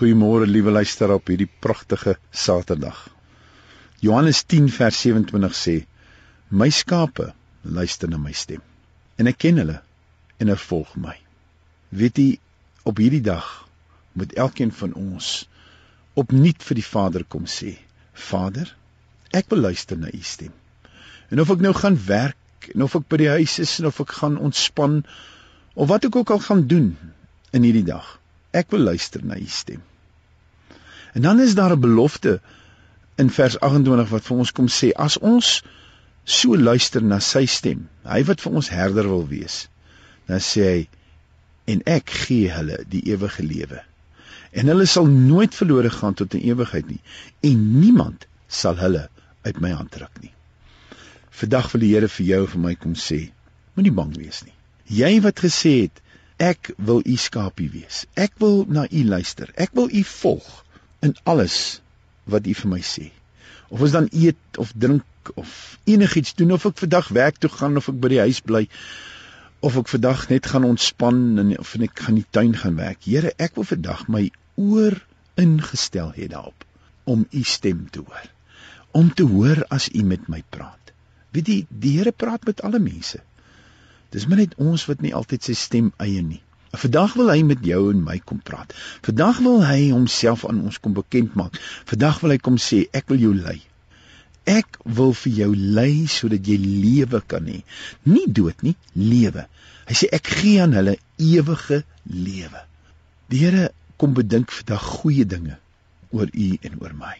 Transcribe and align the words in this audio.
Goeiemôre 0.00 0.46
liewe 0.48 0.72
luisteraar 0.72 1.18
op 1.18 1.28
hierdie 1.28 1.50
pragtige 1.60 2.14
Saterdag. 2.32 3.02
Johannes 4.00 4.38
10 4.48 4.70
vers 4.72 4.96
27 5.04 5.56
sê: 5.58 5.74
My 6.48 6.70
skape 6.72 7.26
luister 7.60 8.08
na 8.08 8.16
my 8.16 8.32
stem 8.32 8.62
en 9.20 9.28
ek 9.28 9.36
ken 9.44 9.60
hulle 9.60 9.74
en 9.76 10.46
hulle 10.46 10.56
volg 10.62 10.94
my. 10.96 11.12
Weet 11.92 12.16
jy 12.16 12.28
op 12.88 13.02
hierdie 13.02 13.20
dag 13.26 13.50
moet 14.16 14.32
elkeen 14.40 14.72
van 14.78 14.94
ons 14.96 15.28
opnuut 16.22 16.64
vir 16.68 16.80
die 16.80 16.86
Vader 16.86 17.26
kom 17.34 17.44
sê: 17.44 17.74
Vader, 18.30 18.70
ek 19.36 19.52
wil 19.52 19.60
luister 19.66 20.00
na 20.00 20.08
u 20.08 20.22
stem. 20.24 20.54
En 21.28 21.44
of 21.44 21.52
ek 21.52 21.60
nou 21.66 21.74
gaan 21.76 22.00
werk 22.06 22.70
en 22.72 22.86
of 22.88 22.96
ek 22.96 23.04
by 23.12 23.20
die 23.26 23.28
huis 23.34 23.58
is 23.66 23.76
en 23.82 23.90
of 23.92 24.00
ek 24.00 24.16
gaan 24.22 24.40
ontspan 24.40 25.02
of 25.76 25.92
wat 25.92 26.08
ek 26.08 26.16
ook 26.22 26.32
al 26.32 26.42
gaan 26.48 26.64
doen 26.72 26.94
in 27.52 27.68
hierdie 27.68 27.84
dag 27.92 28.16
Ek 28.50 28.72
wil 28.74 28.82
luister 28.82 29.22
na 29.22 29.36
u 29.38 29.46
stem. 29.46 29.82
En 31.12 31.22
dan 31.22 31.40
is 31.40 31.54
daar 31.54 31.72
'n 31.76 31.80
belofte 31.80 32.40
in 33.14 33.30
vers 33.30 33.60
28 33.60 34.08
wat 34.08 34.24
vir 34.24 34.36
ons 34.36 34.52
kom 34.52 34.68
sê 34.68 34.92
as 34.92 35.18
ons 35.18 35.62
so 36.24 36.56
luister 36.56 37.02
na 37.02 37.18
sy 37.18 37.46
stem, 37.46 37.88
hy 38.04 38.24
wat 38.24 38.40
vir 38.40 38.52
ons 38.52 38.68
herder 38.68 39.08
wil 39.08 39.26
wees, 39.28 39.68
dan 40.26 40.40
sê 40.40 40.64
hy 40.64 40.88
en 41.64 41.82
ek 41.86 42.10
gee 42.24 42.50
hulle 42.50 42.84
die 42.88 43.02
ewige 43.12 43.42
lewe. 43.42 43.82
En 44.52 44.66
hulle 44.66 44.86
sal 44.86 45.06
nooit 45.06 45.54
verlore 45.54 45.90
gaan 45.90 46.14
tot 46.14 46.34
in 46.34 46.46
ewigheid 46.52 46.88
nie 46.88 47.00
en 47.40 47.80
niemand 47.80 48.26
sal 48.48 48.76
hulle 48.76 49.08
uit 49.42 49.60
my 49.60 49.70
hand 49.70 49.90
trek 49.90 50.22
nie. 50.22 50.32
Vandag 51.30 51.72
wil 51.72 51.80
die 51.80 51.94
Here 51.94 52.08
vir 52.08 52.26
jou 52.26 52.40
en 52.44 52.52
vir 52.54 52.60
my 52.60 52.74
kom 52.74 52.94
sê, 52.94 53.30
moenie 53.74 53.94
bang 53.94 54.16
wees 54.16 54.42
nie. 54.44 54.54
Jy 54.86 55.20
wat 55.20 55.40
gesê 55.40 55.74
het 55.82 56.02
Ek 56.40 56.70
wil 56.80 57.02
u 57.04 57.16
skapie 57.20 57.68
wees. 57.68 58.06
Ek 58.16 58.32
wil 58.40 58.62
na 58.64 58.86
u 58.88 59.04
luister. 59.04 59.50
Ek 59.60 59.74
wil 59.76 59.90
u 59.92 60.00
volg 60.08 60.46
in 61.06 61.16
alles 61.24 61.80
wat 62.30 62.46
u 62.46 62.54
vir 62.54 62.70
my 62.70 62.80
sê. 62.84 63.10
Of 63.70 63.80
ons 63.86 63.94
dan 63.96 64.08
eet 64.12 64.58
of 64.58 64.72
drink 64.76 65.32
of 65.34 65.78
enigiets 65.84 66.34
doen 66.34 66.52
of 66.56 66.66
ek 66.68 66.80
vandag 66.80 67.08
werk 67.16 67.38
toe 67.38 67.50
gaan 67.52 67.76
of 67.80 67.88
ek 67.92 68.00
by 68.02 68.10
die 68.14 68.24
huis 68.24 68.40
bly 68.44 68.64
of 69.60 69.76
ek 69.76 69.90
vandag 69.92 70.26
net 70.30 70.48
gaan 70.48 70.66
ontspan 70.68 71.38
en 71.42 71.52
of 71.58 71.74
ek 71.76 72.04
gaan 72.06 72.18
die 72.20 72.26
tuin 72.30 72.54
gaan 72.56 72.78
werk. 72.80 73.04
Here, 73.04 73.32
ek 73.36 73.56
wil 73.58 73.68
vandag 73.68 74.06
my 74.08 74.28
oor 74.56 74.96
ingestel 75.40 76.12
hê 76.16 76.28
daarop 76.32 76.66
om 77.04 77.26
u 77.30 77.42
stem 77.44 77.86
te 77.92 78.04
hoor. 78.04 78.28
Om 78.96 79.12
te 79.14 79.24
hoor 79.28 79.64
as 79.68 79.88
u 79.94 80.02
met 80.04 80.28
my 80.28 80.42
praat. 80.48 80.92
Weet 81.34 81.48
jy, 81.48 81.58
die 81.68 81.96
Here 81.98 82.12
praat 82.12 82.46
met 82.48 82.62
alle 82.66 82.80
mense. 82.82 83.20
Dis 84.10 84.26
maar 84.26 84.40
net 84.42 84.56
ons 84.58 84.86
wat 84.90 85.02
nie 85.04 85.14
altyd 85.14 85.46
sy 85.46 85.54
stem 85.54 85.92
eie 86.02 86.22
nie. 86.26 86.40
Vandag 86.70 87.16
wil 87.18 87.30
hy 87.32 87.40
met 87.42 87.64
jou 87.66 87.80
en 87.90 88.02
my 88.06 88.20
kom 88.22 88.38
praat. 88.46 88.74
Vandag 89.02 89.40
wil 89.42 89.64
hy 89.66 89.90
homself 89.90 90.44
aan 90.46 90.62
ons 90.62 90.78
kom 90.78 90.94
bekend 90.94 91.34
maak. 91.34 91.58
Vandag 91.90 92.20
wil 92.22 92.34
hy 92.36 92.38
kom 92.38 92.60
sê 92.62 92.84
ek 92.94 93.10
wil 93.10 93.18
jou 93.18 93.32
lei. 93.34 93.58
Ek 94.46 94.78
wil 94.86 95.10
vir 95.18 95.32
jou 95.42 95.50
lei 95.54 96.06
sodat 96.10 96.46
jy 96.46 96.56
lewe 96.62 97.20
kan 97.26 97.48
hê. 97.50 97.60
Nie 98.06 98.28
dood 98.30 98.62
nie, 98.66 98.76
lewe. 98.94 99.48
Hy 99.90 99.98
sê 99.98 100.10
ek 100.14 100.30
gee 100.38 100.62
aan 100.62 100.76
hulle 100.78 100.94
ewige 101.18 101.82
lewe. 102.06 102.62
Die 103.30 103.42
Here 103.42 103.70
kom 103.98 104.14
bedink 104.14 104.54
vandag 104.54 104.86
goeie 105.02 105.26
dinge 105.26 105.58
oor 106.14 106.30
u 106.30 106.48
en 106.54 106.78
oor 106.80 106.94
my. 106.94 107.16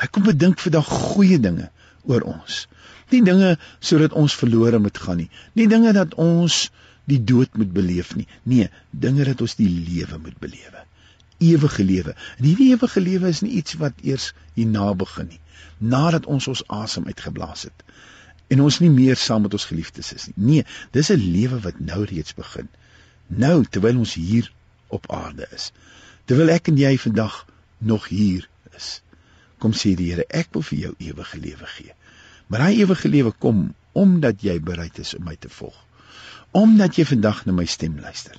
Hy 0.00 0.06
kom 0.12 0.28
bedink 0.28 0.60
vandag 0.60 0.88
goeie 0.92 1.40
dinge 1.40 1.70
oor 2.04 2.24
ons. 2.28 2.64
Nie 3.12 3.24
dinge 3.24 3.56
sodat 3.80 4.12
ons 4.12 4.36
verlore 4.36 4.80
moet 4.80 4.98
gaan 5.00 5.24
nie. 5.24 5.30
Nie 5.56 5.68
dinge 5.72 5.92
dat 5.96 6.16
ons 6.20 6.68
die 7.10 7.20
dood 7.24 7.56
moet 7.56 7.72
beleef 7.72 8.14
nie. 8.16 8.26
Nee, 8.42 8.70
dinge 8.90 9.24
dat 9.24 9.40
ons 9.44 9.56
die 9.58 9.68
lewe 9.68 10.18
moet 10.18 10.38
belewe. 10.38 10.84
Ewige 11.38 11.84
lewe. 11.84 12.14
En 12.38 12.44
hierdie 12.44 12.70
ewige 12.72 13.00
lewe 13.00 13.28
is 13.28 13.42
nie 13.44 13.56
iets 13.60 13.76
wat 13.80 13.92
eers 14.02 14.32
hierna 14.54 14.92
begin 14.94 15.28
nie. 15.28 15.40
Nadat 15.78 16.26
ons 16.26 16.48
ons 16.48 16.64
asem 16.72 17.06
uitgeblaas 17.10 17.66
het 17.68 17.84
en 18.52 18.60
ons 18.60 18.78
nie 18.82 18.90
meer 18.92 19.16
saam 19.16 19.46
met 19.46 19.54
ons 19.56 19.66
geliefdes 19.70 20.12
is 20.12 20.26
nie. 20.28 20.44
Nee, 20.50 20.64
dis 20.92 21.10
'n 21.10 21.30
lewe 21.36 21.60
wat 21.60 21.80
nou 21.80 22.04
reeds 22.04 22.34
begin. 22.34 22.68
Nou 23.26 23.64
terwyl 23.64 23.98
ons 23.98 24.14
hier 24.14 24.52
op 24.88 25.10
aarde 25.12 25.46
is. 25.50 25.72
Terwyl 26.24 26.48
ek 26.48 26.68
en 26.68 26.76
jy 26.76 26.98
vandag 26.98 27.46
nog 27.78 28.08
hier 28.08 28.48
is. 28.76 29.00
Kom 29.58 29.72
sê 29.72 29.94
die 29.96 30.10
Here, 30.12 30.24
ek 30.28 30.48
wil 30.52 30.62
vir 30.62 30.78
jou 30.78 30.94
ewige 30.98 31.38
lewe 31.40 31.66
gee. 31.66 31.92
Maar 32.46 32.58
daai 32.58 32.80
ewige 32.80 33.08
lewe 33.08 33.32
kom 33.32 33.74
omdat 33.92 34.42
jy 34.42 34.60
bereid 34.60 34.98
is 34.98 35.14
om 35.14 35.24
my 35.24 35.36
te 35.36 35.48
volg. 35.48 35.76
Omdat 36.54 36.98
jy 36.98 37.06
vandag 37.08 37.44
na 37.46 37.54
my 37.56 37.66
stem 37.66 37.98
luister. 38.00 38.38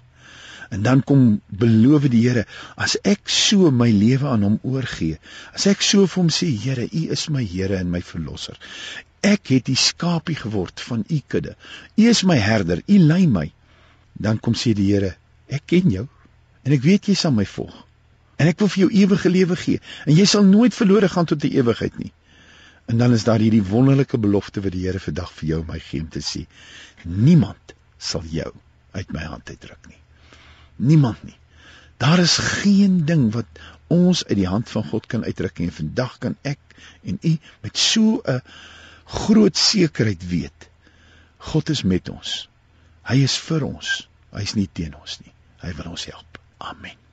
En 0.74 0.82
dan 0.82 1.04
kom 1.04 1.42
beloof 1.48 2.08
die 2.10 2.24
Here, 2.26 2.46
as 2.76 2.96
ek 3.04 3.30
so 3.30 3.70
my 3.72 3.90
lewe 3.92 4.28
aan 4.32 4.46
hom 4.48 4.56
oorgee, 4.64 5.20
as 5.54 5.68
ek 5.70 5.84
so 5.86 6.08
vir 6.08 6.22
hom 6.24 6.32
sê, 6.34 6.50
Here, 6.50 6.88
U 6.88 7.04
is 7.14 7.28
my 7.30 7.44
Here 7.46 7.78
en 7.78 7.92
my 7.94 8.02
verlosser. 8.02 8.58
Ek 9.26 9.52
het 9.54 9.68
die 9.70 9.78
skapie 9.80 10.38
geword 10.40 10.82
van 10.88 11.06
U 11.10 11.20
kudde. 11.28 11.56
U 11.98 12.10
is 12.10 12.24
my 12.24 12.38
herder, 12.42 12.82
U 12.88 12.98
lei 13.12 13.26
my. 13.28 13.50
Dan 14.14 14.40
kom 14.40 14.58
sê 14.58 14.74
die 14.78 14.90
Here, 14.94 15.16
ek 15.52 15.68
ken 15.74 15.92
jou 15.94 16.08
en 16.66 16.74
ek 16.74 16.82
weet 16.82 17.12
jy 17.12 17.16
sal 17.18 17.34
my 17.36 17.46
volg. 17.46 17.76
En 18.42 18.50
ek 18.50 18.60
wil 18.60 18.72
vir 18.74 18.82
jou 18.86 18.92
ewige 19.04 19.32
lewe 19.32 19.56
gee 19.60 19.82
en 20.04 20.16
jy 20.18 20.26
sal 20.28 20.44
nooit 20.48 20.76
verlore 20.76 21.08
gaan 21.12 21.28
tot 21.30 21.40
die 21.44 21.54
ewigheid 21.60 22.00
nie. 22.02 22.12
En 22.90 23.00
dan 23.02 23.14
is 23.14 23.24
daar 23.26 23.42
hierdie 23.42 23.64
wonderlike 23.66 24.18
belofte 24.22 24.64
wat 24.66 24.74
die 24.76 24.86
Here 24.88 25.02
vandag 25.02 25.32
vir 25.38 25.50
jou 25.52 25.62
en 25.62 25.70
my 25.70 25.80
gee 25.80 26.04
om 26.04 26.10
te 26.12 26.24
sê: 26.26 26.44
Niemand 27.06 27.76
sal 28.06 28.26
jou 28.32 28.52
uit 28.96 29.12
my 29.12 29.24
hand 29.28 29.50
uitruk 29.50 29.90
nie. 29.90 30.00
Niemand 30.76 31.24
nie. 31.24 31.38
Daar 31.98 32.20
is 32.20 32.38
geen 32.38 33.06
ding 33.06 33.30
wat 33.34 33.62
ons 33.88 34.26
uit 34.26 34.38
die 34.38 34.50
hand 34.50 34.70
van 34.70 34.84
God 34.92 35.06
kan 35.12 35.24
uitruk 35.24 35.60
nie. 35.60 35.72
Vandag 35.72 36.18
kan 36.24 36.36
ek 36.44 36.60
en 37.04 37.20
u 37.22 37.38
met 37.62 37.78
so 37.78 38.22
'n 38.26 38.42
groot 39.06 39.58
sekerheid 39.58 40.28
weet: 40.28 40.70
God 41.38 41.70
is 41.70 41.84
met 41.84 42.10
ons. 42.10 42.50
Hy 43.04 43.22
is 43.24 43.38
vir 43.38 43.64
ons. 43.64 44.08
Hy 44.32 44.42
is 44.42 44.56
nie 44.56 44.70
teen 44.74 44.96
ons 44.96 45.20
nie. 45.20 45.34
Hy 45.62 45.74
wil 45.74 45.92
ons 45.92 46.06
help. 46.06 46.40
Amen. 46.58 47.05